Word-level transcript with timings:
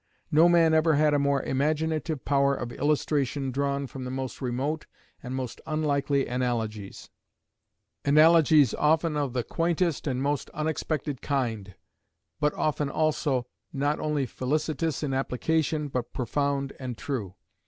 No 0.31 0.49
man 0.49 0.73
ever 0.73 0.95
had 0.95 1.13
a 1.13 1.19
more 1.19 1.43
imaginative 1.43 2.25
power 2.25 2.55
of 2.55 2.71
illustration 2.71 3.51
drawn 3.51 3.85
from 3.85 4.03
the 4.03 4.09
most 4.09 4.41
remote 4.41 4.87
and 5.21 5.35
most 5.35 5.61
unlikely 5.67 6.25
analogies; 6.25 7.11
analogies 8.03 8.73
often 8.73 9.15
of 9.15 9.33
the 9.33 9.43
quaintest 9.43 10.07
and 10.07 10.19
most 10.19 10.49
unexpected 10.55 11.21
kind, 11.21 11.75
but 12.39 12.51
often 12.55 12.89
also 12.89 13.45
not 13.71 13.99
only 13.99 14.25
felicitous 14.25 15.03
in 15.03 15.13
application 15.13 15.87
but 15.87 16.13
profound 16.13 16.73
and 16.79 16.97
true. 16.97 17.35